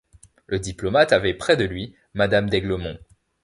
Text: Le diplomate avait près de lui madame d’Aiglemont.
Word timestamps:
Le 0.47 0.57
diplomate 0.57 1.11
avait 1.13 1.35
près 1.35 1.57
de 1.57 1.63
lui 1.63 1.95
madame 2.15 2.49
d’Aiglemont. 2.49 2.97